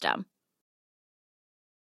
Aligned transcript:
system. 0.00 0.29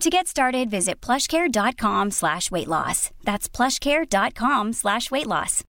To 0.00 0.10
get 0.10 0.26
started, 0.26 0.68
visit 0.70 1.00
plushcare.com 1.00 2.10
slash 2.10 2.50
weight 2.50 2.68
loss. 2.68 3.10
That's 3.22 3.48
plushcare.com 3.48 4.74
slash 4.74 5.10
weight 5.10 5.26
loss. 5.26 5.64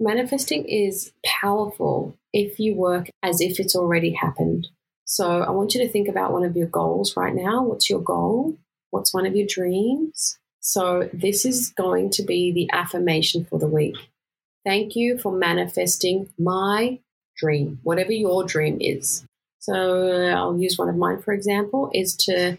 Manifesting 0.00 0.66
is 0.66 1.12
powerful 1.24 2.14
if 2.32 2.60
you 2.60 2.74
work 2.74 3.08
as 3.22 3.40
if 3.40 3.58
it's 3.58 3.74
already 3.74 4.12
happened. 4.12 4.68
So 5.06 5.42
I 5.42 5.50
want 5.50 5.74
you 5.74 5.80
to 5.80 5.88
think 5.88 6.08
about 6.08 6.32
one 6.32 6.44
of 6.44 6.56
your 6.56 6.66
goals 6.66 7.16
right 7.16 7.34
now. 7.34 7.64
What's 7.64 7.88
your 7.88 8.02
goal? 8.02 8.58
What's 8.90 9.14
one 9.14 9.24
of 9.24 9.34
your 9.34 9.46
dreams? 9.46 10.38
So 10.60 11.08
this 11.12 11.46
is 11.46 11.70
going 11.70 12.10
to 12.10 12.22
be 12.22 12.52
the 12.52 12.68
affirmation 12.70 13.46
for 13.46 13.58
the 13.58 13.66
week. 13.66 13.96
Thank 14.64 14.94
you 14.94 15.16
for 15.16 15.32
manifesting 15.32 16.28
my 16.38 16.98
dream, 17.38 17.80
whatever 17.82 18.12
your 18.12 18.44
dream 18.44 18.78
is. 18.80 19.24
So 19.68 20.08
uh, 20.08 20.34
I'll 20.34 20.58
use 20.58 20.78
one 20.78 20.88
of 20.88 20.96
mine, 20.96 21.20
for 21.20 21.34
example, 21.34 21.90
is 21.92 22.16
to 22.20 22.56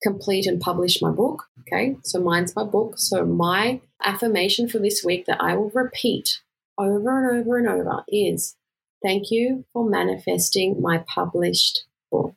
complete 0.00 0.46
and 0.46 0.60
publish 0.60 1.02
my 1.02 1.10
book. 1.10 1.42
Okay, 1.60 1.96
so 2.04 2.20
mine's 2.20 2.54
my 2.54 2.62
book. 2.62 2.94
So 2.98 3.24
my 3.24 3.80
affirmation 4.04 4.68
for 4.68 4.78
this 4.78 5.02
week 5.04 5.26
that 5.26 5.40
I 5.40 5.56
will 5.56 5.70
repeat 5.70 6.40
over 6.78 7.18
and 7.18 7.40
over 7.40 7.58
and 7.58 7.68
over 7.68 8.04
is 8.06 8.54
thank 9.02 9.32
you 9.32 9.64
for 9.72 9.88
manifesting 9.88 10.80
my 10.80 10.98
published 11.12 11.84
book. 12.12 12.34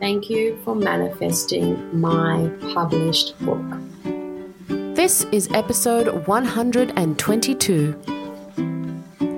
Thank 0.00 0.28
you 0.28 0.58
for 0.64 0.74
manifesting 0.74 2.00
my 2.00 2.50
published 2.74 3.38
book. 3.38 3.64
This 4.96 5.24
is 5.30 5.48
episode 5.52 6.26
122. 6.26 8.23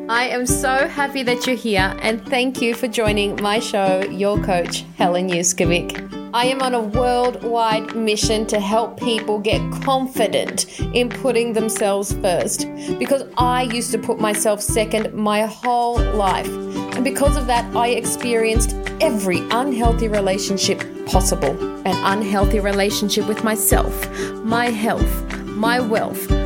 I 0.08 0.28
am 0.28 0.46
so 0.46 0.86
happy 0.86 1.24
that 1.24 1.48
you're 1.48 1.56
here 1.56 1.92
and 2.00 2.24
thank 2.26 2.62
you 2.62 2.74
for 2.74 2.86
joining 2.86 3.34
my 3.42 3.58
show, 3.58 4.04
Your 4.04 4.40
Coach, 4.40 4.84
Helen 4.96 5.28
Yuskovic. 5.28 6.30
I 6.32 6.44
am 6.44 6.62
on 6.62 6.74
a 6.74 6.80
worldwide 6.80 7.96
mission 7.96 8.46
to 8.46 8.60
help 8.60 9.00
people 9.00 9.40
get 9.40 9.60
confident 9.82 10.78
in 10.94 11.08
putting 11.08 11.54
themselves 11.54 12.12
first 12.12 12.68
because 13.00 13.24
I 13.36 13.62
used 13.62 13.90
to 13.92 13.98
put 13.98 14.20
myself 14.20 14.60
second 14.60 15.12
my 15.12 15.42
whole 15.42 15.98
life. 15.98 16.48
And 16.94 17.02
because 17.02 17.36
of 17.36 17.48
that, 17.48 17.74
I 17.74 17.88
experienced 17.88 18.76
every 19.00 19.40
unhealthy 19.50 20.06
relationship 20.06 20.84
possible 21.06 21.50
an 21.84 21.96
unhealthy 22.04 22.60
relationship 22.60 23.26
with 23.26 23.42
myself, 23.42 24.08
my 24.44 24.66
health, 24.66 25.36
my 25.46 25.80
wealth 25.80 26.45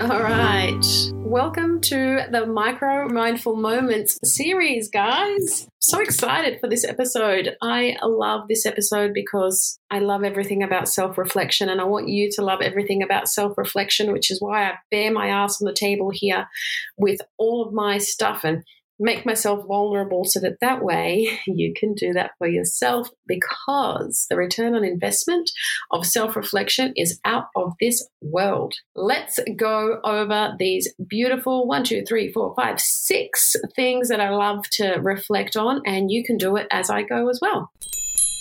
All 0.00 0.22
right. 0.22 0.86
Welcome 1.12 1.80
to 1.80 2.20
the 2.30 2.46
Micro 2.46 3.08
Mindful 3.08 3.56
Moments 3.56 4.16
series, 4.22 4.88
guys. 4.88 5.66
So 5.80 5.98
excited 5.98 6.60
for 6.60 6.68
this 6.68 6.84
episode. 6.84 7.56
I 7.60 7.96
love 8.04 8.46
this 8.46 8.64
episode 8.64 9.12
because 9.12 9.80
I 9.90 9.98
love 9.98 10.22
everything 10.22 10.62
about 10.62 10.88
self 10.88 11.18
reflection, 11.18 11.68
and 11.68 11.80
I 11.80 11.84
want 11.84 12.08
you 12.08 12.30
to 12.30 12.42
love 12.42 12.60
everything 12.60 13.02
about 13.02 13.28
self 13.28 13.58
reflection, 13.58 14.12
which 14.12 14.30
is 14.30 14.40
why 14.40 14.68
I 14.68 14.74
bare 14.92 15.12
my 15.12 15.26
ass 15.26 15.60
on 15.60 15.66
the 15.66 15.74
table 15.74 16.10
here 16.14 16.46
with 16.96 17.20
all 17.36 17.66
of 17.66 17.72
my 17.72 17.98
stuff 17.98 18.44
and 18.44 18.62
make 18.98 19.24
myself 19.24 19.66
vulnerable 19.66 20.24
so 20.24 20.40
that 20.40 20.60
that 20.60 20.82
way 20.82 21.38
you 21.46 21.72
can 21.74 21.94
do 21.94 22.12
that 22.12 22.32
for 22.38 22.48
yourself 22.48 23.08
because 23.26 24.26
the 24.30 24.36
return 24.36 24.74
on 24.74 24.84
investment 24.84 25.50
of 25.90 26.06
self 26.06 26.36
reflection 26.36 26.92
is 26.96 27.20
out 27.24 27.46
of 27.56 27.72
this 27.80 28.06
world. 28.20 28.74
Let's 28.94 29.38
go 29.56 30.00
over 30.04 30.54
these 30.58 30.92
beautiful 31.08 31.66
one, 31.66 31.84
two, 31.84 32.04
three, 32.06 32.32
four, 32.32 32.54
five, 32.54 32.80
six 32.80 33.54
things 33.76 34.08
that 34.08 34.20
I 34.20 34.30
love 34.30 34.64
to 34.72 34.94
reflect 35.00 35.56
on, 35.56 35.82
and 35.86 36.10
you 36.10 36.24
can 36.24 36.36
do 36.36 36.56
it 36.56 36.66
as 36.70 36.90
I 36.90 37.02
go 37.02 37.28
as 37.28 37.38
well. 37.40 37.70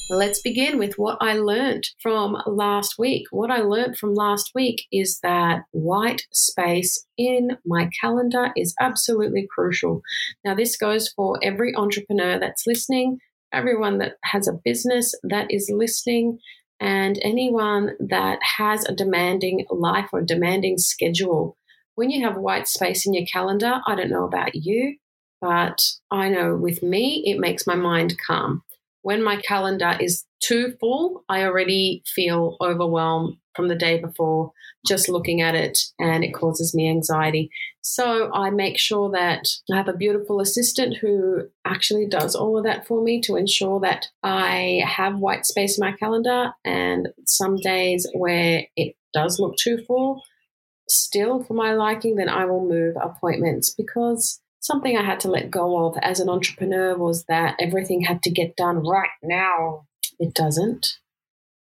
Let's 0.09 0.41
begin 0.41 0.79
with 0.79 0.93
what 0.97 1.17
I 1.19 1.33
learned 1.33 1.83
from 2.01 2.37
last 2.45 2.95
week. 2.97 3.25
What 3.31 3.51
I 3.51 3.57
learned 3.57 3.97
from 3.97 4.13
last 4.13 4.51
week 4.55 4.85
is 4.89 5.19
that 5.21 5.63
white 5.71 6.21
space 6.31 7.05
in 7.17 7.57
my 7.65 7.89
calendar 7.99 8.51
is 8.55 8.73
absolutely 8.79 9.47
crucial. 9.53 10.01
Now, 10.45 10.55
this 10.55 10.77
goes 10.77 11.09
for 11.09 11.37
every 11.43 11.75
entrepreneur 11.75 12.39
that's 12.39 12.65
listening, 12.65 13.17
everyone 13.51 13.97
that 13.97 14.13
has 14.23 14.47
a 14.47 14.57
business 14.63 15.13
that 15.23 15.47
is 15.49 15.69
listening, 15.73 16.39
and 16.79 17.19
anyone 17.21 17.91
that 17.99 18.39
has 18.57 18.85
a 18.85 18.95
demanding 18.95 19.65
life 19.69 20.07
or 20.13 20.21
demanding 20.21 20.77
schedule. 20.77 21.57
When 21.95 22.11
you 22.11 22.25
have 22.25 22.37
white 22.37 22.69
space 22.69 23.05
in 23.05 23.13
your 23.13 23.25
calendar, 23.25 23.81
I 23.85 23.95
don't 23.95 24.09
know 24.09 24.23
about 24.23 24.55
you, 24.55 24.95
but 25.41 25.81
I 26.11 26.29
know 26.29 26.55
with 26.55 26.81
me, 26.81 27.23
it 27.25 27.39
makes 27.39 27.67
my 27.67 27.75
mind 27.75 28.15
calm 28.25 28.63
when 29.01 29.23
my 29.23 29.37
calendar 29.37 29.97
is 29.99 30.25
too 30.39 30.75
full, 30.79 31.23
I 31.29 31.43
already 31.43 32.03
feel 32.05 32.57
overwhelmed 32.61 33.37
from 33.55 33.67
the 33.67 33.75
day 33.75 33.99
before 33.99 34.51
just 34.87 35.09
looking 35.09 35.41
at 35.41 35.55
it 35.55 35.77
and 35.99 36.23
it 36.23 36.33
causes 36.33 36.73
me 36.73 36.89
anxiety. 36.89 37.49
So 37.81 38.31
I 38.33 38.49
make 38.49 38.77
sure 38.77 39.09
that 39.11 39.47
I 39.71 39.77
have 39.77 39.87
a 39.87 39.93
beautiful 39.93 40.39
assistant 40.39 40.97
who 40.97 41.47
actually 41.65 42.05
does 42.07 42.35
all 42.35 42.57
of 42.57 42.65
that 42.65 42.85
for 42.85 43.01
me 43.01 43.21
to 43.21 43.35
ensure 43.35 43.79
that 43.79 44.07
I 44.23 44.83
have 44.85 45.19
white 45.19 45.45
space 45.45 45.77
in 45.77 45.85
my 45.85 45.93
calendar 45.93 46.51
and 46.63 47.09
some 47.25 47.57
days 47.57 48.07
where 48.13 48.63
it 48.75 48.95
does 49.13 49.39
look 49.39 49.55
too 49.57 49.83
full, 49.87 50.21
still 50.87 51.43
for 51.43 51.53
my 51.53 51.73
liking, 51.73 52.15
then 52.15 52.29
I 52.29 52.45
will 52.45 52.67
move 52.67 52.95
appointments 53.01 53.73
because 53.73 54.41
something 54.59 54.97
I 54.97 55.03
had 55.03 55.19
to 55.21 55.31
let 55.31 55.51
go 55.51 55.87
of 55.87 55.97
as 56.01 56.19
an 56.19 56.29
entrepreneur 56.29 56.97
was 56.97 57.25
that 57.25 57.55
everything 57.59 58.01
had 58.01 58.23
to 58.23 58.31
get 58.31 58.55
done 58.55 58.85
right 58.85 59.09
now. 59.23 59.85
It 60.19 60.33
doesn't. 60.33 60.87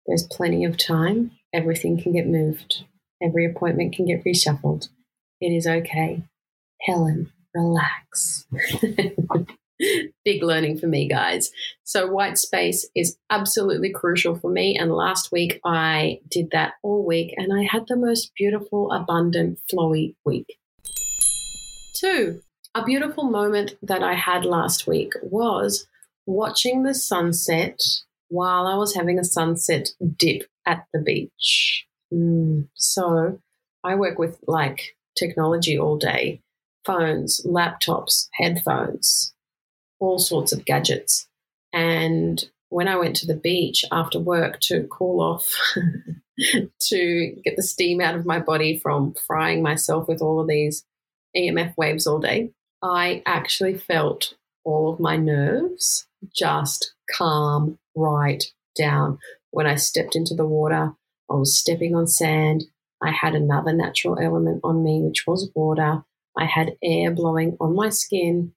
There's 0.06 0.27
plenty 0.31 0.65
of 0.65 0.77
time. 0.77 1.33
Everything 1.53 2.00
can 2.00 2.12
get 2.12 2.27
moved. 2.27 2.85
Every 3.23 3.47
appointment 3.47 3.94
can 3.94 4.06
get 4.06 4.25
reshuffled. 4.25 4.89
It 5.41 5.49
is 5.49 5.67
okay. 5.67 6.23
Helen, 6.83 7.33
relax. 7.55 8.47
Big 10.25 10.43
learning 10.43 10.79
for 10.79 10.87
me, 10.87 11.09
guys. 11.09 11.50
So, 11.83 12.06
white 12.06 12.39
space 12.39 12.89
is 12.94 13.17
absolutely 13.31 13.91
crucial 13.91 14.37
for 14.37 14.50
me. 14.50 14.77
And 14.79 14.93
last 14.93 15.33
week, 15.33 15.61
I 15.65 16.21
did 16.29 16.50
that 16.53 16.75
all 16.83 17.05
week 17.05 17.35
and 17.37 17.53
I 17.53 17.65
had 17.65 17.87
the 17.89 17.97
most 17.97 18.33
beautiful, 18.37 18.93
abundant, 18.93 19.59
flowy 19.73 20.15
week. 20.25 20.59
Two, 21.97 22.43
a 22.75 22.85
beautiful 22.85 23.25
moment 23.25 23.75
that 23.83 24.03
I 24.03 24.15
had 24.15 24.45
last 24.45 24.87
week 24.87 25.13
was 25.23 25.87
watching 26.27 26.83
the 26.83 26.95
sunset 26.95 27.81
while 28.29 28.67
I 28.67 28.77
was 28.77 28.95
having 28.95 29.19
a 29.19 29.25
sunset 29.25 29.91
dip 30.17 30.45
at 30.67 30.87
the 30.93 31.01
beach. 31.01 31.87
Mm. 32.13 32.69
So 32.75 33.39
I 33.85 33.95
work 33.95 34.19
with 34.19 34.39
like 34.47 34.97
technology 35.17 35.79
all 35.79 35.99
day 35.99 36.41
phones, 36.85 37.41
laptops, 37.47 38.29
headphones, 38.33 39.35
all 40.01 40.19
sorts 40.19 40.53
of 40.53 40.65
gadgets. 40.65 41.29
And 41.73 42.43
when 42.71 42.89
I 42.89 42.97
went 42.97 43.15
to 43.17 43.27
the 43.27 43.37
beach 43.37 43.85
after 43.93 44.19
work 44.19 44.59
to 44.63 44.89
cool 44.91 45.21
off, 45.21 45.49
to 46.81 47.37
get 47.45 47.57
the 47.57 47.63
steam 47.63 48.01
out 48.01 48.15
of 48.15 48.27
my 48.27 48.41
body 48.41 48.79
from 48.79 49.15
frying 49.27 49.63
myself 49.63 50.09
with 50.09 50.21
all 50.23 50.41
of 50.41 50.49
these 50.49 50.85
EMF 51.37 51.77
waves 51.77 52.07
all 52.07 52.19
day, 52.19 52.51
I 52.82 53.23
actually 53.26 53.75
felt 53.79 54.34
all 54.64 54.93
of 54.93 55.00
my 55.00 55.17
nerves 55.17 56.06
just 56.34 56.94
calm 57.17 57.79
right 57.94 58.43
down. 58.76 59.19
When 59.50 59.67
I 59.67 59.76
stepped 59.76 60.17
into 60.17 60.34
the 60.34 60.46
water, 60.46 60.93
I 61.31 61.34
was 61.34 61.58
stepping 61.58 61.94
on 61.94 62.06
sand. 62.06 62.64
I 63.02 63.11
had 63.11 63.34
another 63.34 63.73
natural 63.73 64.19
element 64.19 64.61
on 64.64 64.84
me, 64.84 65.00
which 65.02 65.26
was 65.26 65.50
water. 65.55 66.02
I 66.37 66.46
had 66.46 66.76
air 66.82 67.11
blowing 67.11 67.56
on 67.61 67.75
my 67.75 67.90
skin. 67.90 68.52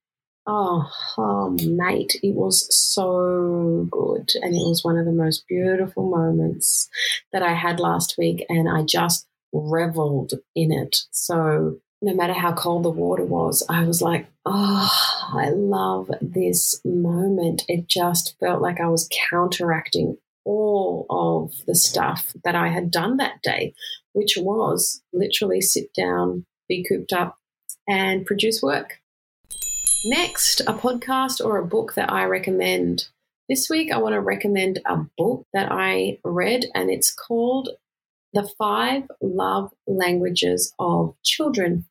Oh, 0.48 0.90
oh, 1.18 1.58
mate, 1.64 2.20
it 2.22 2.36
was 2.36 2.68
so 2.76 3.88
good. 3.90 4.32
And 4.42 4.54
it 4.54 4.68
was 4.68 4.84
one 4.84 4.98
of 4.98 5.06
the 5.06 5.12
most 5.12 5.48
beautiful 5.48 6.08
moments 6.10 6.88
that 7.34 7.42
I 7.42 7.54
had 7.54 7.80
last 7.80 8.16
week. 8.18 8.46
And 8.48 8.70
I 8.70 8.84
just 8.84 9.28
reveled 9.52 10.34
in 10.56 10.72
it. 10.72 10.98
So 11.12 11.80
no 12.06 12.14
matter 12.14 12.34
how 12.34 12.54
cold 12.54 12.84
the 12.84 12.92
water 12.92 13.26
was, 13.26 13.66
I 13.68 13.84
was 13.84 14.00
like, 14.00 14.28
oh, 14.46 14.92
I 15.34 15.50
love 15.50 16.12
this 16.22 16.80
moment. 16.86 17.66
It 17.68 17.88
just 17.88 18.36
felt 18.40 18.62
like 18.62 18.80
I 18.80 18.88
was 18.88 19.10
counteracting 19.32 20.16
all 20.46 21.08
of 21.10 21.66
the 21.66 21.74
stuff 21.74 22.32
that 22.44 22.54
I 22.54 22.68
had 22.68 22.92
done 22.92 23.18
that 23.18 23.42
day, 23.42 23.74
which 24.14 24.38
was 24.38 25.02
literally 25.14 25.62
sit 25.62 25.92
down, 25.96 26.46
be 26.70 26.86
cooped 26.88 27.12
up, 27.12 27.38
and 27.90 28.24
produce 28.24 28.62
work. 28.62 29.00
Next, 30.06 30.62
a 30.62 30.74
podcast 30.74 31.44
or 31.44 31.58
a 31.58 31.66
book 31.66 31.96
that 31.96 32.14
I 32.14 32.26
recommend. 32.26 33.08
This 33.50 33.68
week, 33.68 33.92
I 33.92 33.98
want 33.98 34.14
to 34.14 34.22
recommend 34.22 34.80
a 34.86 34.98
book 35.18 35.48
that 35.54 35.72
I 35.72 36.20
read, 36.24 36.68
and 36.76 36.92
it's 36.92 37.12
called 37.12 37.70
The 38.32 38.48
Five 38.60 39.10
Love 39.22 39.72
Languages 39.88 40.72
of 40.78 41.16
Children 41.24 41.86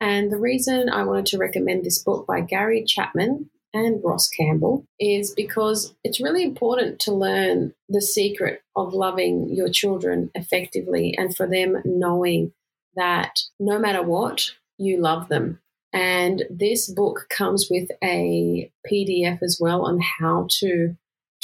and 0.00 0.32
the 0.32 0.38
reason 0.38 0.88
I 0.88 1.04
wanted 1.04 1.26
to 1.26 1.38
recommend 1.38 1.84
this 1.84 2.02
book 2.02 2.26
by 2.26 2.40
Gary 2.40 2.84
Chapman 2.84 3.50
and 3.72 4.02
Ross 4.02 4.28
Campbell 4.28 4.84
is 4.98 5.32
because 5.32 5.94
it's 6.02 6.20
really 6.20 6.42
important 6.42 6.98
to 7.00 7.12
learn 7.12 7.74
the 7.88 8.02
secret 8.02 8.62
of 8.74 8.94
loving 8.94 9.48
your 9.54 9.68
children 9.68 10.30
effectively 10.34 11.14
and 11.16 11.36
for 11.36 11.46
them 11.46 11.80
knowing 11.84 12.52
that 12.96 13.40
no 13.58 13.78
matter 13.78 14.02
what, 14.02 14.50
you 14.78 15.00
love 15.00 15.28
them. 15.28 15.60
And 15.92 16.44
this 16.50 16.90
book 16.90 17.26
comes 17.30 17.68
with 17.70 17.90
a 18.02 18.70
PDF 18.90 19.42
as 19.42 19.58
well 19.60 19.82
on 19.82 20.00
how 20.00 20.46
to 20.60 20.96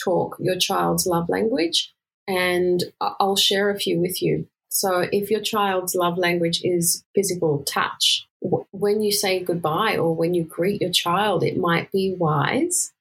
talk 0.02 0.36
your 0.40 0.56
child's 0.56 1.06
love 1.06 1.28
language. 1.28 1.92
And 2.28 2.82
I'll 3.00 3.36
share 3.36 3.70
a 3.70 3.78
few 3.78 4.00
with 4.00 4.22
you. 4.22 4.48
So, 4.68 5.06
if 5.12 5.30
your 5.30 5.40
child's 5.40 5.94
love 5.94 6.18
language 6.18 6.60
is 6.62 7.04
physical 7.14 7.62
touch, 7.64 8.26
when 8.40 9.02
you 9.02 9.12
say 9.12 9.40
goodbye 9.40 9.96
or 9.96 10.14
when 10.14 10.34
you 10.34 10.44
greet 10.44 10.80
your 10.80 10.90
child, 10.90 11.42
it 11.42 11.56
might 11.56 11.90
be 11.90 12.14
wise 12.18 12.92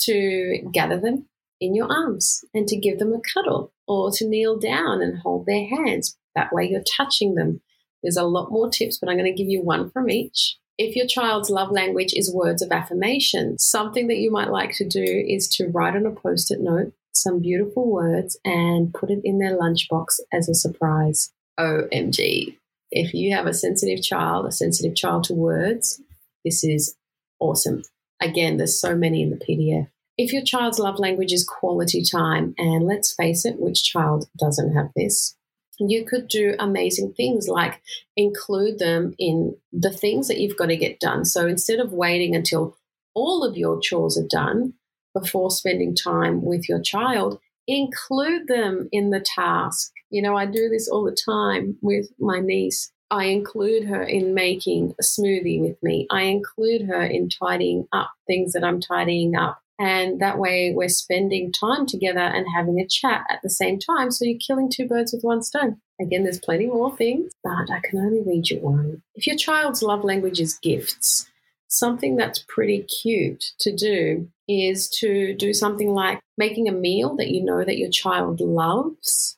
to 0.00 0.58
gather 0.72 0.98
them 0.98 1.26
in 1.60 1.74
your 1.74 1.90
arms 1.90 2.44
and 2.52 2.66
to 2.68 2.76
give 2.76 2.98
them 2.98 3.12
a 3.12 3.20
cuddle 3.32 3.72
or 3.86 4.10
to 4.12 4.28
kneel 4.28 4.58
down 4.58 5.02
and 5.02 5.18
hold 5.18 5.46
their 5.46 5.66
hands. 5.66 6.16
That 6.34 6.52
way, 6.52 6.68
you're 6.68 6.82
touching 6.96 7.34
them. 7.34 7.60
There's 8.02 8.16
a 8.16 8.24
lot 8.24 8.50
more 8.50 8.68
tips, 8.68 8.98
but 8.98 9.08
I'm 9.08 9.16
going 9.16 9.32
to 9.32 9.42
give 9.42 9.50
you 9.50 9.62
one 9.62 9.90
from 9.90 10.10
each. 10.10 10.56
If 10.76 10.96
your 10.96 11.06
child's 11.06 11.50
love 11.50 11.70
language 11.70 12.12
is 12.14 12.34
words 12.34 12.60
of 12.60 12.72
affirmation, 12.72 13.58
something 13.58 14.08
that 14.08 14.18
you 14.18 14.30
might 14.30 14.50
like 14.50 14.74
to 14.76 14.88
do 14.88 15.04
is 15.04 15.48
to 15.56 15.68
write 15.68 15.94
on 15.94 16.06
a 16.06 16.10
post 16.10 16.50
it 16.50 16.60
note 16.60 16.92
some 17.12 17.40
beautiful 17.40 17.88
words 17.88 18.36
and 18.44 18.92
put 18.92 19.10
it 19.10 19.20
in 19.22 19.38
their 19.38 19.56
lunchbox 19.56 20.20
as 20.32 20.48
a 20.48 20.54
surprise. 20.54 21.32
OMG. 21.58 22.56
If 22.96 23.12
you 23.12 23.34
have 23.34 23.46
a 23.46 23.52
sensitive 23.52 24.02
child, 24.02 24.46
a 24.46 24.52
sensitive 24.52 24.94
child 24.94 25.24
to 25.24 25.34
words, 25.34 26.00
this 26.44 26.62
is 26.62 26.94
awesome. 27.40 27.82
Again, 28.22 28.56
there's 28.56 28.80
so 28.80 28.94
many 28.94 29.20
in 29.20 29.30
the 29.30 29.36
PDF. 29.36 29.88
If 30.16 30.32
your 30.32 30.44
child's 30.44 30.78
love 30.78 31.00
language 31.00 31.32
is 31.32 31.44
quality 31.44 32.04
time, 32.04 32.54
and 32.56 32.86
let's 32.86 33.12
face 33.12 33.44
it, 33.44 33.58
which 33.58 33.82
child 33.82 34.28
doesn't 34.38 34.74
have 34.74 34.90
this? 34.94 35.36
You 35.80 36.04
could 36.04 36.28
do 36.28 36.54
amazing 36.60 37.14
things 37.14 37.48
like 37.48 37.82
include 38.16 38.78
them 38.78 39.16
in 39.18 39.56
the 39.72 39.90
things 39.90 40.28
that 40.28 40.38
you've 40.38 40.56
got 40.56 40.66
to 40.66 40.76
get 40.76 41.00
done. 41.00 41.24
So 41.24 41.48
instead 41.48 41.80
of 41.80 41.92
waiting 41.92 42.36
until 42.36 42.76
all 43.12 43.42
of 43.42 43.56
your 43.56 43.80
chores 43.80 44.16
are 44.16 44.28
done 44.28 44.74
before 45.12 45.50
spending 45.50 45.96
time 45.96 46.44
with 46.44 46.68
your 46.68 46.80
child, 46.80 47.40
include 47.66 48.46
them 48.46 48.88
in 48.92 49.10
the 49.10 49.20
task. 49.20 49.90
You 50.14 50.22
know, 50.22 50.36
I 50.36 50.46
do 50.46 50.68
this 50.68 50.88
all 50.88 51.02
the 51.02 51.10
time 51.10 51.76
with 51.82 52.06
my 52.20 52.38
niece. 52.38 52.92
I 53.10 53.24
include 53.24 53.88
her 53.88 54.00
in 54.00 54.32
making 54.32 54.94
a 55.00 55.02
smoothie 55.02 55.60
with 55.60 55.76
me. 55.82 56.06
I 56.08 56.22
include 56.22 56.82
her 56.82 57.02
in 57.02 57.28
tidying 57.28 57.88
up 57.92 58.12
things 58.28 58.52
that 58.52 58.62
I'm 58.62 58.80
tidying 58.80 59.34
up. 59.34 59.58
And 59.80 60.20
that 60.20 60.38
way 60.38 60.72
we're 60.72 60.88
spending 60.88 61.50
time 61.50 61.84
together 61.86 62.20
and 62.20 62.46
having 62.54 62.78
a 62.78 62.86
chat 62.86 63.24
at 63.28 63.40
the 63.42 63.50
same 63.50 63.80
time. 63.80 64.12
So 64.12 64.24
you're 64.24 64.38
killing 64.38 64.70
two 64.70 64.86
birds 64.86 65.12
with 65.12 65.24
one 65.24 65.42
stone. 65.42 65.80
Again, 66.00 66.22
there's 66.22 66.38
plenty 66.38 66.68
more 66.68 66.96
things, 66.96 67.32
but 67.42 67.68
I 67.68 67.80
can 67.82 67.98
only 67.98 68.22
read 68.24 68.50
you 68.50 68.60
one. 68.60 69.02
If 69.16 69.26
your 69.26 69.36
child's 69.36 69.82
love 69.82 70.04
language 70.04 70.38
is 70.38 70.56
gifts, 70.58 71.28
something 71.66 72.14
that's 72.14 72.44
pretty 72.46 72.82
cute 73.02 73.46
to 73.58 73.74
do 73.74 74.28
is 74.46 74.88
to 75.00 75.34
do 75.34 75.52
something 75.52 75.88
like 75.88 76.20
making 76.38 76.68
a 76.68 76.72
meal 76.72 77.16
that 77.16 77.30
you 77.30 77.44
know 77.44 77.64
that 77.64 77.78
your 77.78 77.90
child 77.90 78.40
loves, 78.40 79.36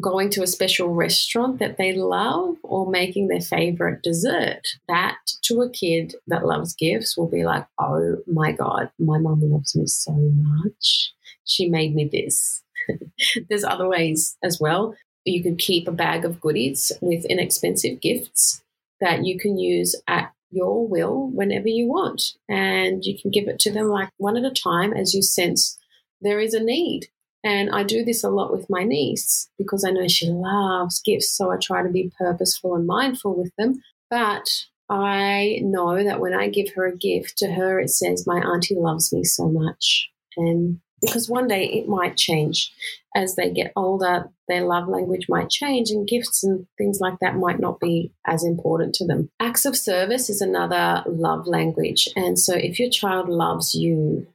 going 0.00 0.30
to 0.30 0.42
a 0.42 0.46
special 0.46 0.88
restaurant 0.88 1.58
that 1.58 1.76
they 1.76 1.92
love, 1.92 2.56
or 2.62 2.90
making 2.90 3.28
their 3.28 3.40
favorite 3.40 4.02
dessert. 4.02 4.62
That 4.88 5.16
to 5.42 5.62
a 5.62 5.70
kid 5.70 6.14
that 6.26 6.46
loves 6.46 6.74
gifts 6.74 7.16
will 7.16 7.28
be 7.28 7.44
like, 7.44 7.66
oh 7.78 8.16
my 8.26 8.52
God, 8.52 8.90
my 8.98 9.18
mom 9.18 9.40
loves 9.42 9.76
me 9.76 9.86
so 9.86 10.12
much. 10.12 11.12
She 11.44 11.68
made 11.68 11.94
me 11.94 12.08
this. 12.10 12.62
There's 13.48 13.64
other 13.64 13.88
ways 13.88 14.36
as 14.42 14.58
well. 14.60 14.96
You 15.24 15.42
can 15.42 15.56
keep 15.56 15.88
a 15.88 15.92
bag 15.92 16.24
of 16.24 16.40
goodies 16.40 16.92
with 17.00 17.24
inexpensive 17.26 18.00
gifts 18.00 18.62
that 19.00 19.24
you 19.24 19.38
can 19.38 19.58
use 19.58 19.94
at 20.06 20.32
your 20.50 20.86
will 20.86 21.28
whenever 21.28 21.68
you 21.68 21.86
want. 21.86 22.22
And 22.48 23.04
you 23.04 23.18
can 23.18 23.30
give 23.30 23.48
it 23.48 23.58
to 23.60 23.72
them 23.72 23.88
like 23.88 24.10
one 24.18 24.36
at 24.36 24.44
a 24.44 24.50
time 24.50 24.92
as 24.92 25.14
you 25.14 25.22
sense 25.22 25.78
there 26.20 26.40
is 26.40 26.54
a 26.54 26.62
need. 26.62 27.08
And 27.44 27.70
I 27.70 27.82
do 27.82 28.04
this 28.04 28.24
a 28.24 28.30
lot 28.30 28.50
with 28.50 28.70
my 28.70 28.84
niece 28.84 29.50
because 29.58 29.84
I 29.84 29.90
know 29.90 30.08
she 30.08 30.28
loves 30.30 31.02
gifts. 31.02 31.36
So 31.36 31.50
I 31.50 31.56
try 31.62 31.82
to 31.82 31.90
be 31.90 32.10
purposeful 32.18 32.74
and 32.74 32.86
mindful 32.86 33.36
with 33.36 33.52
them. 33.58 33.82
But 34.10 34.48
I 34.88 35.58
know 35.62 36.02
that 36.02 36.20
when 36.20 36.34
I 36.34 36.48
give 36.48 36.68
her 36.74 36.86
a 36.86 36.96
gift 36.96 37.36
to 37.38 37.52
her, 37.52 37.78
it 37.80 37.90
says, 37.90 38.26
My 38.26 38.38
auntie 38.38 38.76
loves 38.76 39.12
me 39.12 39.24
so 39.24 39.48
much. 39.48 40.10
And 40.36 40.80
because 41.00 41.28
one 41.28 41.46
day 41.46 41.66
it 41.66 41.86
might 41.86 42.16
change 42.16 42.72
as 43.14 43.36
they 43.36 43.50
get 43.50 43.72
older, 43.76 44.30
their 44.48 44.64
love 44.64 44.88
language 44.88 45.26
might 45.28 45.50
change, 45.50 45.90
and 45.90 46.08
gifts 46.08 46.42
and 46.42 46.66
things 46.78 46.98
like 47.00 47.14
that 47.20 47.36
might 47.36 47.60
not 47.60 47.78
be 47.78 48.12
as 48.26 48.44
important 48.44 48.94
to 48.94 49.06
them. 49.06 49.30
Acts 49.38 49.66
of 49.66 49.76
service 49.76 50.28
is 50.28 50.40
another 50.40 51.02
love 51.06 51.46
language. 51.46 52.08
And 52.16 52.38
so 52.38 52.54
if 52.54 52.78
your 52.80 52.90
child 52.90 53.28
loves 53.28 53.74
you, 53.74 54.26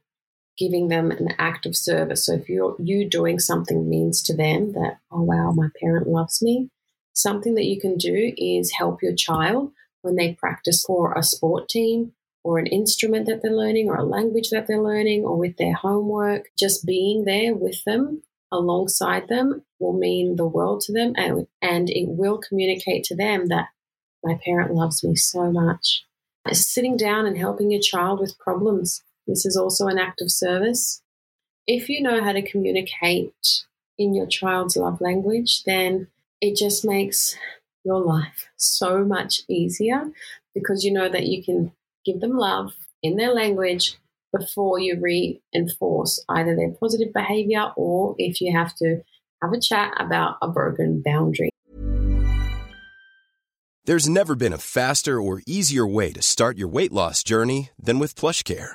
giving 0.60 0.88
them 0.88 1.10
an 1.10 1.28
act 1.38 1.66
of 1.66 1.74
service. 1.74 2.26
So 2.26 2.34
if 2.34 2.48
you're 2.48 2.76
you 2.78 3.08
doing 3.08 3.38
something 3.38 3.88
means 3.88 4.22
to 4.24 4.36
them 4.36 4.72
that, 4.72 4.98
oh 5.10 5.22
wow, 5.22 5.50
my 5.52 5.68
parent 5.80 6.06
loves 6.06 6.42
me, 6.42 6.70
Something 7.12 7.54
that 7.56 7.66
you 7.66 7.80
can 7.80 7.96
do 7.96 8.32
is 8.36 8.72
help 8.72 9.02
your 9.02 9.14
child 9.14 9.72
when 10.02 10.16
they 10.16 10.32
practice 10.34 10.82
for 10.86 11.12
a 11.12 11.22
sport 11.22 11.68
team 11.68 12.12
or 12.42 12.58
an 12.58 12.66
instrument 12.66 13.26
that 13.26 13.42
they're 13.42 13.52
learning 13.52 13.88
or 13.88 13.96
a 13.96 14.04
language 14.04 14.50
that 14.50 14.66
they're 14.66 14.82
learning 14.82 15.24
or 15.24 15.36
with 15.36 15.56
their 15.58 15.74
homework. 15.74 16.46
Just 16.58 16.86
being 16.86 17.24
there 17.24 17.54
with 17.54 17.82
them 17.84 18.22
alongside 18.52 19.28
them 19.28 19.62
will 19.78 19.92
mean 19.92 20.36
the 20.36 20.46
world 20.46 20.80
to 20.82 20.92
them 20.92 21.12
and, 21.16 21.46
and 21.60 21.90
it 21.90 22.08
will 22.08 22.38
communicate 22.38 23.04
to 23.04 23.16
them 23.16 23.48
that 23.48 23.68
my 24.24 24.38
parent 24.44 24.72
loves 24.72 25.04
me 25.04 25.14
so 25.14 25.50
much. 25.52 26.06
Sitting 26.52 26.96
down 26.96 27.26
and 27.26 27.36
helping 27.36 27.70
your 27.70 27.82
child 27.82 28.18
with 28.18 28.38
problems. 28.38 29.02
This 29.30 29.46
is 29.46 29.56
also 29.56 29.86
an 29.86 29.96
act 29.96 30.20
of 30.20 30.32
service. 30.32 31.02
If 31.64 31.88
you 31.88 32.02
know 32.02 32.22
how 32.22 32.32
to 32.32 32.42
communicate 32.42 33.64
in 33.96 34.12
your 34.12 34.26
child's 34.26 34.76
love 34.76 35.00
language, 35.00 35.62
then 35.62 36.08
it 36.40 36.56
just 36.56 36.84
makes 36.84 37.36
your 37.84 38.00
life 38.00 38.48
so 38.56 39.04
much 39.04 39.42
easier 39.48 40.10
because 40.52 40.84
you 40.84 40.92
know 40.92 41.08
that 41.08 41.26
you 41.26 41.44
can 41.44 41.70
give 42.04 42.20
them 42.20 42.36
love 42.36 42.74
in 43.04 43.16
their 43.16 43.32
language 43.32 43.98
before 44.36 44.80
you 44.80 45.00
reinforce 45.00 46.24
either 46.28 46.56
their 46.56 46.72
positive 46.72 47.12
behavior 47.12 47.70
or 47.76 48.16
if 48.18 48.40
you 48.40 48.52
have 48.52 48.74
to 48.76 49.00
have 49.40 49.52
a 49.52 49.60
chat 49.60 49.94
about 50.00 50.38
a 50.42 50.48
broken 50.48 51.02
boundary. 51.04 51.50
There's 53.84 54.08
never 54.08 54.34
been 54.34 54.52
a 54.52 54.58
faster 54.58 55.22
or 55.22 55.40
easier 55.46 55.86
way 55.86 56.12
to 56.12 56.20
start 56.20 56.58
your 56.58 56.68
weight 56.68 56.92
loss 56.92 57.22
journey 57.22 57.70
than 57.78 58.00
with 58.00 58.16
PlushCare. 58.16 58.74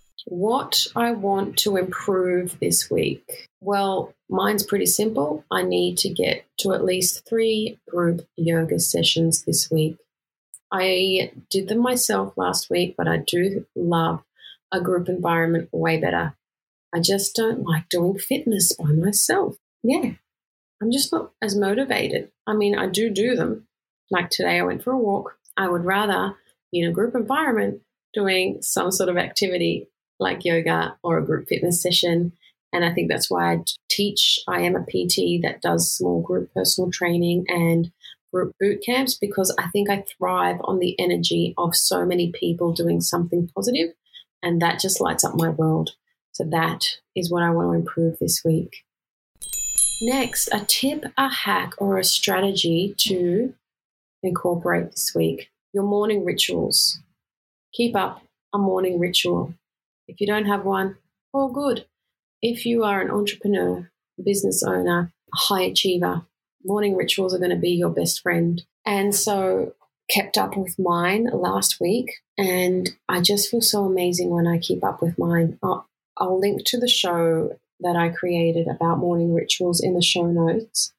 what 0.25 0.85
I 0.95 1.11
want 1.11 1.57
to 1.59 1.77
improve 1.77 2.57
this 2.59 2.89
week. 2.89 3.49
Well, 3.59 4.13
mine's 4.29 4.63
pretty 4.63 4.85
simple. 4.85 5.45
I 5.51 5.63
need 5.63 5.97
to 5.99 6.09
get 6.09 6.45
to 6.59 6.73
at 6.73 6.85
least 6.85 7.27
three 7.27 7.79
group 7.89 8.27
yoga 8.37 8.79
sessions 8.79 9.43
this 9.43 9.69
week. 9.69 9.97
I 10.71 11.31
did 11.49 11.67
them 11.67 11.79
myself 11.79 12.33
last 12.37 12.69
week, 12.69 12.95
but 12.97 13.07
I 13.07 13.17
do 13.17 13.65
love 13.75 14.23
a 14.71 14.79
group 14.79 15.09
environment 15.09 15.69
way 15.71 15.99
better. 15.99 16.35
I 16.93 16.99
just 16.99 17.35
don't 17.35 17.63
like 17.63 17.89
doing 17.89 18.17
fitness 18.17 18.73
by 18.73 18.91
myself. 18.91 19.57
Yeah, 19.83 20.13
I'm 20.81 20.91
just 20.91 21.11
not 21.11 21.31
as 21.41 21.55
motivated. 21.55 22.31
I 22.47 22.53
mean, 22.53 22.77
I 22.77 22.87
do 22.87 23.09
do 23.09 23.35
them. 23.35 23.67
Like 24.09 24.29
today, 24.29 24.59
I 24.59 24.63
went 24.63 24.83
for 24.83 24.91
a 24.91 24.97
walk. 24.97 25.37
I 25.57 25.67
would 25.67 25.85
rather 25.85 26.35
be 26.71 26.79
in 26.79 26.89
a 26.89 26.93
group 26.93 27.15
environment 27.15 27.81
doing 28.13 28.61
some 28.61 28.91
sort 28.91 29.09
of 29.09 29.17
activity 29.17 29.87
like 30.21 30.45
yoga 30.45 30.95
or 31.03 31.17
a 31.17 31.25
group 31.25 31.47
fitness 31.49 31.81
session. 31.81 32.31
And 32.71 32.85
I 32.85 32.93
think 32.93 33.09
that's 33.09 33.29
why 33.29 33.53
I 33.53 33.63
teach. 33.89 34.39
I 34.47 34.61
am 34.61 34.75
a 34.75 34.83
PT 34.83 35.41
that 35.43 35.61
does 35.61 35.91
small 35.91 36.21
group 36.21 36.53
personal 36.53 36.89
training 36.89 37.45
and 37.49 37.91
group 38.31 38.55
boot 38.59 38.81
camps 38.85 39.17
because 39.19 39.53
I 39.59 39.67
think 39.69 39.89
I 39.89 40.05
thrive 40.17 40.57
on 40.63 40.79
the 40.79 40.97
energy 40.97 41.53
of 41.57 41.75
so 41.75 42.05
many 42.05 42.31
people 42.31 42.71
doing 42.71 43.01
something 43.01 43.49
positive, 43.53 43.89
and 44.41 44.61
that 44.61 44.79
just 44.79 45.01
lights 45.01 45.25
up 45.25 45.35
my 45.35 45.49
world. 45.49 45.91
So 46.31 46.45
that 46.45 46.85
is 47.13 47.29
what 47.29 47.43
I 47.43 47.49
want 47.49 47.71
to 47.71 47.79
improve 47.79 48.19
this 48.19 48.41
week. 48.45 48.85
Next, 50.03 50.47
a 50.53 50.63
tip, 50.65 51.03
a 51.17 51.27
hack, 51.27 51.73
or 51.77 51.97
a 51.97 52.05
strategy 52.05 52.95
to 52.99 53.53
incorporate 54.23 54.91
this 54.91 55.13
week 55.13 55.51
your 55.73 55.83
morning 55.83 56.25
rituals. 56.25 56.99
Keep 57.73 57.95
up 57.95 58.21
a 58.53 58.57
morning 58.57 58.99
ritual. 58.99 59.53
If 60.07 60.19
you 60.19 60.27
don't 60.27 60.45
have 60.45 60.65
one, 60.65 60.97
all 61.33 61.49
good. 61.49 61.85
If 62.41 62.65
you 62.65 62.83
are 62.83 63.01
an 63.01 63.11
entrepreneur, 63.11 63.91
business 64.23 64.63
owner, 64.63 65.13
a 65.33 65.37
high 65.37 65.63
achiever, 65.63 66.25
morning 66.63 66.95
rituals 66.95 67.33
are 67.33 67.39
going 67.39 67.51
to 67.51 67.55
be 67.55 67.71
your 67.71 67.89
best 67.89 68.21
friend. 68.21 68.61
And 68.85 69.15
so 69.15 69.73
kept 70.09 70.37
up 70.37 70.57
with 70.57 70.77
mine 70.77 71.29
last 71.31 71.77
week 71.79 72.11
and 72.37 72.89
I 73.07 73.21
just 73.21 73.49
feel 73.49 73.61
so 73.61 73.85
amazing 73.85 74.29
when 74.29 74.47
I 74.47 74.57
keep 74.57 74.83
up 74.83 75.01
with 75.01 75.17
mine. 75.17 75.57
I'll, 75.63 75.87
I'll 76.17 76.39
link 76.39 76.63
to 76.65 76.79
the 76.79 76.87
show 76.87 77.57
that 77.81 77.95
I 77.95 78.09
created 78.09 78.67
about 78.67 78.99
morning 78.99 79.33
rituals 79.33 79.81
in 79.81 79.93
the 79.93 80.01
show 80.01 80.25
notes. 80.25 80.93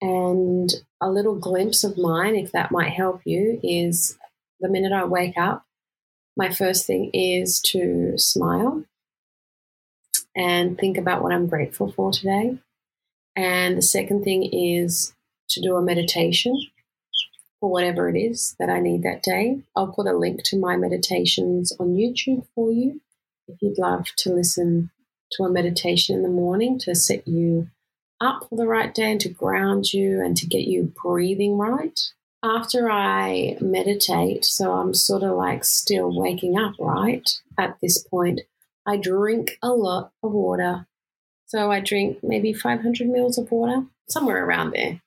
And 0.00 0.72
a 1.00 1.10
little 1.10 1.34
glimpse 1.34 1.82
of 1.82 1.98
mine, 1.98 2.36
if 2.36 2.52
that 2.52 2.70
might 2.70 2.92
help 2.92 3.22
you, 3.24 3.58
is 3.62 4.16
the 4.60 4.68
minute 4.68 4.92
I 4.92 5.04
wake 5.04 5.36
up, 5.36 5.64
my 6.38 6.50
first 6.50 6.86
thing 6.86 7.10
is 7.12 7.60
to 7.60 8.16
smile 8.16 8.84
and 10.36 10.78
think 10.78 10.96
about 10.96 11.22
what 11.22 11.32
I'm 11.32 11.48
grateful 11.48 11.90
for 11.90 12.12
today. 12.12 12.56
And 13.34 13.76
the 13.76 13.82
second 13.82 14.22
thing 14.22 14.44
is 14.44 15.12
to 15.50 15.60
do 15.60 15.76
a 15.76 15.82
meditation 15.82 16.58
for 17.58 17.70
whatever 17.70 18.08
it 18.08 18.16
is 18.16 18.54
that 18.60 18.70
I 18.70 18.78
need 18.78 19.02
that 19.02 19.24
day. 19.24 19.58
I'll 19.74 19.92
put 19.92 20.06
a 20.06 20.16
link 20.16 20.44
to 20.44 20.58
my 20.58 20.76
meditations 20.76 21.72
on 21.80 21.96
YouTube 21.96 22.46
for 22.54 22.70
you 22.70 23.00
if 23.48 23.60
you'd 23.60 23.78
love 23.78 24.06
to 24.18 24.32
listen 24.32 24.90
to 25.32 25.42
a 25.42 25.50
meditation 25.50 26.14
in 26.14 26.22
the 26.22 26.28
morning 26.28 26.78
to 26.80 26.94
set 26.94 27.26
you 27.26 27.68
up 28.20 28.46
for 28.48 28.56
the 28.56 28.66
right 28.66 28.94
day 28.94 29.10
and 29.10 29.20
to 29.22 29.28
ground 29.28 29.92
you 29.92 30.22
and 30.24 30.36
to 30.36 30.46
get 30.46 30.62
you 30.62 30.92
breathing 31.02 31.58
right. 31.58 31.98
After 32.42 32.90
I 32.90 33.56
meditate, 33.60 34.44
so 34.44 34.72
I'm 34.72 34.94
sort 34.94 35.22
of 35.22 35.36
like 35.36 35.64
still 35.64 36.16
waking 36.16 36.56
up, 36.58 36.74
right? 36.78 37.28
At 37.58 37.78
this 37.82 37.98
point, 37.98 38.42
I 38.86 38.96
drink 38.96 39.58
a 39.62 39.70
lot 39.70 40.12
of 40.22 40.32
water 40.32 40.86
so 41.48 41.70
I 41.70 41.80
drink 41.80 42.18
maybe 42.22 42.52
500 42.52 43.08
mils 43.08 43.38
of 43.38 43.50
water, 43.50 43.86
somewhere 44.10 44.44
around 44.44 44.72
there. 44.72 45.00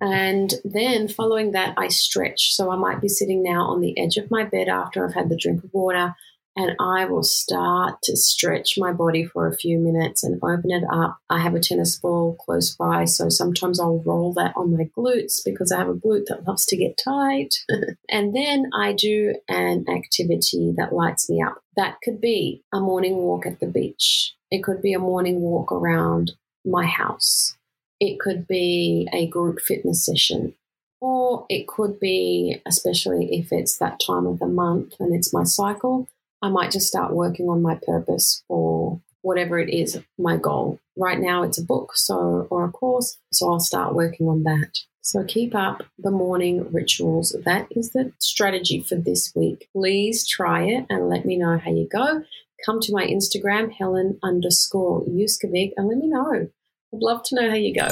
And 0.00 0.54
then 0.64 1.06
following 1.06 1.52
that, 1.52 1.74
I 1.76 1.88
stretch. 1.88 2.54
So 2.54 2.70
I 2.70 2.76
might 2.76 3.02
be 3.02 3.08
sitting 3.08 3.42
now 3.42 3.66
on 3.66 3.82
the 3.82 3.98
edge 3.98 4.16
of 4.16 4.30
my 4.30 4.42
bed 4.42 4.68
after 4.68 5.04
I've 5.04 5.14
had 5.14 5.28
the 5.28 5.36
drink 5.36 5.62
of 5.62 5.74
water, 5.74 6.14
and 6.56 6.74
I 6.80 7.04
will 7.04 7.22
start 7.22 8.00
to 8.04 8.16
stretch 8.16 8.78
my 8.78 8.90
body 8.90 9.26
for 9.26 9.46
a 9.46 9.56
few 9.56 9.78
minutes 9.78 10.24
and 10.24 10.36
open 10.42 10.70
it 10.70 10.84
up. 10.90 11.18
I 11.28 11.40
have 11.40 11.54
a 11.54 11.60
tennis 11.60 11.98
ball 11.98 12.34
close 12.40 12.74
by, 12.74 13.04
so 13.04 13.28
sometimes 13.28 13.78
I'll 13.78 14.02
roll 14.06 14.32
that 14.34 14.54
on 14.56 14.74
my 14.74 14.88
glutes 14.96 15.40
because 15.44 15.70
I 15.70 15.78
have 15.78 15.90
a 15.90 15.94
glute 15.94 16.26
that 16.26 16.46
loves 16.46 16.64
to 16.66 16.76
get 16.76 16.98
tight. 17.02 17.54
and 18.10 18.34
then 18.34 18.70
I 18.74 18.94
do 18.94 19.34
an 19.48 19.84
activity 19.88 20.72
that 20.78 20.94
lights 20.94 21.28
me 21.28 21.42
up. 21.42 21.62
That 21.76 21.98
could 22.02 22.22
be 22.22 22.62
a 22.72 22.80
morning 22.80 23.16
walk 23.16 23.44
at 23.44 23.60
the 23.60 23.66
beach, 23.66 24.34
it 24.50 24.62
could 24.62 24.80
be 24.80 24.94
a 24.94 24.98
morning 24.98 25.40
walk 25.42 25.70
around 25.70 26.32
my 26.64 26.86
house, 26.86 27.54
it 28.00 28.18
could 28.18 28.48
be 28.48 29.06
a 29.12 29.26
group 29.26 29.60
fitness 29.60 30.06
session. 30.06 30.54
Or 30.98 31.44
it 31.50 31.68
could 31.68 32.00
be, 32.00 32.62
especially 32.66 33.28
if 33.36 33.52
it's 33.52 33.76
that 33.76 34.00
time 34.04 34.26
of 34.26 34.38
the 34.38 34.46
month 34.46 34.94
and 34.98 35.14
it's 35.14 35.30
my 35.30 35.44
cycle, 35.44 36.08
I 36.42 36.48
might 36.48 36.70
just 36.70 36.86
start 36.86 37.14
working 37.14 37.48
on 37.48 37.62
my 37.62 37.76
purpose 37.76 38.42
or 38.48 39.00
whatever 39.22 39.58
it 39.58 39.70
is, 39.70 39.98
my 40.18 40.36
goal. 40.36 40.78
Right 40.96 41.18
now 41.18 41.42
it's 41.42 41.58
a 41.58 41.64
book, 41.64 41.96
so 41.96 42.46
or 42.50 42.64
a 42.64 42.70
course, 42.70 43.18
so 43.32 43.50
I'll 43.50 43.60
start 43.60 43.94
working 43.94 44.28
on 44.28 44.44
that. 44.44 44.78
So 45.00 45.22
keep 45.24 45.54
up 45.54 45.84
the 45.98 46.10
morning 46.10 46.72
rituals. 46.72 47.36
That 47.44 47.68
is 47.70 47.92
the 47.92 48.12
strategy 48.18 48.80
for 48.80 48.96
this 48.96 49.32
week. 49.34 49.68
Please 49.72 50.26
try 50.26 50.64
it 50.64 50.86
and 50.90 51.08
let 51.08 51.24
me 51.24 51.36
know 51.36 51.58
how 51.58 51.70
you 51.70 51.88
go. 51.88 52.24
Come 52.64 52.80
to 52.80 52.92
my 52.92 53.06
Instagram, 53.06 53.72
Helen 53.72 54.18
underscore 54.22 55.04
Yuskovic, 55.04 55.72
and 55.76 55.88
let 55.88 55.98
me 55.98 56.08
know. 56.08 56.48
I'd 56.92 57.02
love 57.02 57.22
to 57.24 57.34
know 57.34 57.48
how 57.48 57.56
you 57.56 57.74
go. 57.74 57.88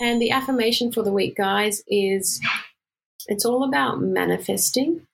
And 0.00 0.20
the 0.20 0.30
affirmation 0.30 0.92
for 0.92 1.02
the 1.02 1.12
week, 1.12 1.36
guys, 1.36 1.82
is 1.88 2.40
it's 3.26 3.44
all 3.44 3.64
about 3.64 4.00
manifesting. 4.00 5.06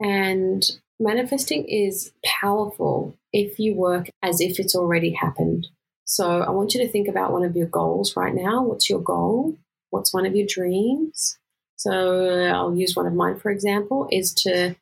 And 0.00 0.62
manifesting 1.00 1.64
is 1.64 2.12
powerful 2.24 3.16
if 3.32 3.58
you 3.58 3.74
work 3.74 4.10
as 4.22 4.40
if 4.40 4.58
it's 4.58 4.74
already 4.74 5.12
happened. 5.12 5.68
So 6.04 6.40
I 6.40 6.50
want 6.50 6.74
you 6.74 6.80
to 6.80 6.88
think 6.88 7.08
about 7.08 7.32
one 7.32 7.44
of 7.44 7.54
your 7.54 7.66
goals 7.66 8.16
right 8.16 8.34
now. 8.34 8.62
What's 8.62 8.88
your 8.88 9.00
goal? 9.00 9.56
What's 9.90 10.12
one 10.12 10.26
of 10.26 10.34
your 10.34 10.46
dreams? 10.46 11.38
So 11.76 11.92
I'll 11.92 12.74
use 12.74 12.96
one 12.96 13.06
of 13.06 13.14
mine, 13.14 13.38
for 13.38 13.50
example, 13.50 14.08
is 14.10 14.32
to 14.34 14.74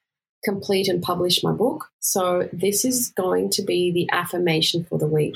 complete 0.44 0.88
and 0.88 1.02
publish 1.02 1.42
my 1.42 1.52
book. 1.52 1.90
So 1.98 2.48
this 2.52 2.84
is 2.84 3.10
going 3.10 3.50
to 3.50 3.62
be 3.62 3.90
the 3.90 4.08
affirmation 4.12 4.84
for 4.84 4.98
the 4.98 5.06
week. 5.06 5.34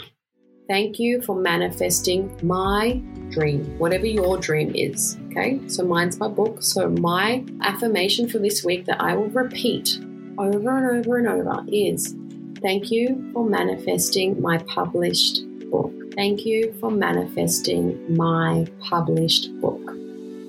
Thank 0.68 1.00
you 1.00 1.20
for 1.20 1.34
manifesting 1.34 2.38
my 2.46 3.02
dream, 3.30 3.76
whatever 3.78 4.06
your 4.06 4.38
dream 4.38 4.72
is. 4.74 5.18
Okay, 5.30 5.60
so 5.66 5.84
mine's 5.84 6.20
my 6.20 6.28
book. 6.28 6.62
So 6.62 6.88
my 6.88 7.44
affirmation 7.60 8.28
for 8.28 8.38
this 8.38 8.64
week 8.64 8.86
that 8.86 9.00
I 9.00 9.14
will 9.16 9.30
repeat 9.30 9.98
over 10.40 10.78
and 10.78 11.06
over 11.06 11.18
and 11.18 11.28
over 11.28 11.62
is 11.68 12.16
thank 12.62 12.90
you 12.90 13.30
for 13.34 13.44
manifesting 13.44 14.40
my 14.40 14.56
published 14.74 15.42
book. 15.70 15.92
Thank 16.14 16.46
you 16.46 16.74
for 16.80 16.90
manifesting 16.90 18.16
my 18.16 18.66
published 18.80 19.54
book. 19.60 19.94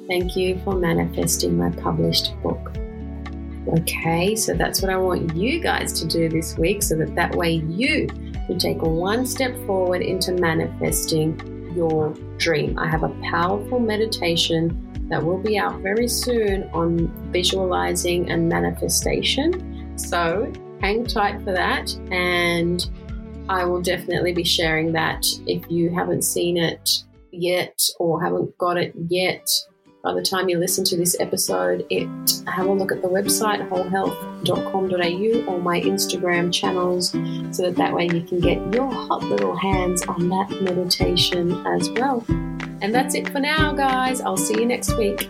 Thank 0.07 0.35
you 0.37 0.59
for 0.63 0.75
manifesting 0.75 1.57
my 1.57 1.71
published 1.71 2.33
book. 2.41 2.71
Okay, 3.67 4.35
so 4.35 4.53
that's 4.53 4.81
what 4.81 4.91
I 4.91 4.97
want 4.97 5.35
you 5.35 5.59
guys 5.59 5.93
to 6.01 6.07
do 6.07 6.29
this 6.29 6.57
week 6.57 6.81
so 6.83 6.95
that 6.95 7.13
that 7.15 7.35
way 7.35 7.55
you 7.55 8.07
can 8.47 8.57
take 8.57 8.81
one 8.81 9.25
step 9.25 9.55
forward 9.65 10.01
into 10.01 10.31
manifesting 10.31 11.73
your 11.75 12.13
dream. 12.37 12.79
I 12.79 12.87
have 12.87 13.03
a 13.03 13.09
powerful 13.29 13.79
meditation 13.79 14.87
that 15.09 15.23
will 15.23 15.37
be 15.37 15.59
out 15.59 15.81
very 15.81 16.07
soon 16.07 16.63
on 16.73 17.07
visualizing 17.31 18.31
and 18.31 18.47
manifestation. 18.47 19.70
So 19.95 20.51
hang 20.81 21.05
tight 21.05 21.41
for 21.43 21.53
that, 21.53 21.93
and 22.11 22.85
I 23.49 23.65
will 23.65 23.81
definitely 23.81 24.33
be 24.33 24.43
sharing 24.43 24.91
that 24.93 25.25
if 25.47 25.69
you 25.69 25.93
haven't 25.93 26.23
seen 26.23 26.57
it 26.57 27.03
yet 27.31 27.81
or 27.99 28.21
haven't 28.21 28.57
got 28.57 28.77
it 28.77 28.93
yet 29.07 29.49
by 30.03 30.13
the 30.13 30.21
time 30.21 30.49
you 30.49 30.57
listen 30.57 30.83
to 30.85 30.97
this 30.97 31.15
episode, 31.19 31.85
it 31.91 32.09
have 32.47 32.65
a 32.65 32.71
look 32.71 32.91
at 32.91 33.03
the 33.03 33.07
website 33.07 33.67
wholehealth.com.au 33.69 35.51
or 35.53 35.61
my 35.61 35.79
Instagram 35.79 36.51
channels 36.51 37.11
so 37.55 37.63
that 37.63 37.75
that 37.75 37.93
way 37.93 38.05
you 38.05 38.21
can 38.23 38.39
get 38.39 38.73
your 38.73 38.91
hot 38.91 39.23
little 39.23 39.55
hands 39.55 40.01
on 40.07 40.27
that 40.29 40.49
meditation 40.61 41.51
as 41.67 41.89
well. 41.91 42.25
And 42.81 42.95
that's 42.95 43.13
it 43.13 43.29
for 43.29 43.39
now, 43.39 43.73
guys. 43.73 44.21
I'll 44.21 44.37
see 44.37 44.59
you 44.59 44.65
next 44.65 44.97
week. 44.97 45.29